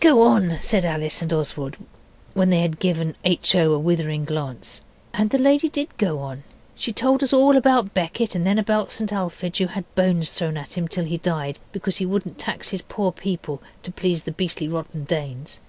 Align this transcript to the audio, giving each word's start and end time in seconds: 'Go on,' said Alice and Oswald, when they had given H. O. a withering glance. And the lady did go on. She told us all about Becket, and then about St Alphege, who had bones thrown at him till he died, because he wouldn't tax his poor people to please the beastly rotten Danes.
'Go 0.00 0.22
on,' 0.22 0.56
said 0.62 0.86
Alice 0.86 1.20
and 1.20 1.30
Oswald, 1.30 1.76
when 2.32 2.48
they 2.48 2.62
had 2.62 2.78
given 2.78 3.14
H. 3.22 3.54
O. 3.54 3.74
a 3.74 3.78
withering 3.78 4.24
glance. 4.24 4.82
And 5.12 5.28
the 5.28 5.36
lady 5.36 5.68
did 5.68 5.94
go 5.98 6.20
on. 6.20 6.42
She 6.74 6.90
told 6.90 7.22
us 7.22 7.34
all 7.34 7.54
about 7.54 7.92
Becket, 7.92 8.34
and 8.34 8.46
then 8.46 8.58
about 8.58 8.90
St 8.90 9.12
Alphege, 9.12 9.58
who 9.58 9.66
had 9.66 9.94
bones 9.94 10.30
thrown 10.30 10.56
at 10.56 10.78
him 10.78 10.88
till 10.88 11.04
he 11.04 11.18
died, 11.18 11.58
because 11.70 11.98
he 11.98 12.06
wouldn't 12.06 12.38
tax 12.38 12.70
his 12.70 12.80
poor 12.80 13.12
people 13.12 13.60
to 13.82 13.92
please 13.92 14.22
the 14.22 14.32
beastly 14.32 14.68
rotten 14.68 15.04
Danes. 15.04 15.60